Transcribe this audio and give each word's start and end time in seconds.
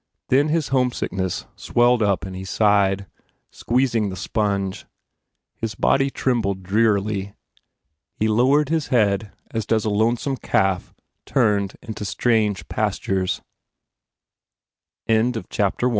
Then 0.29 0.47
his 0.47 0.69
homesickness 0.69 1.45
swelled 1.55 2.01
up 2.01 2.25
and 2.25 2.35
he 2.35 2.43
sighed, 2.43 3.05
squeezing 3.51 4.09
the 4.09 4.15
sponge. 4.15 4.87
His 5.57 5.75
body 5.75 6.09
trembled 6.09 6.63
drearily. 6.63 7.35
He 8.15 8.27
lowered 8.27 8.69
his 8.69 8.87
head 8.87 9.31
as 9.51 9.67
does 9.67 9.85
a 9.85 9.91
lone 9.91 10.17
some 10.17 10.37
calf 10.37 10.91
turned 11.27 11.75
into 11.83 12.03
strange 12.03 12.65
p 12.67 12.81